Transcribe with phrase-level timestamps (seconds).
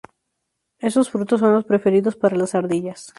[0.79, 3.09] Esos frutos son los preferidos para las ardillas.